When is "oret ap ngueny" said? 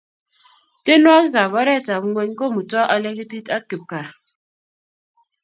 1.59-2.31